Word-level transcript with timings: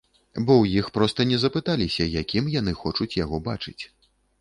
Бо 0.45 0.53
ў 0.61 0.79
іх 0.81 0.87
проста 0.95 1.27
не 1.33 1.37
запыталіся, 1.45 2.09
якім 2.23 2.51
яны 2.59 2.77
хочуць 2.83 3.11
яго 3.23 3.45
бачыць. 3.53 3.81